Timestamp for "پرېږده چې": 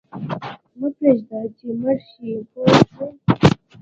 0.97-1.67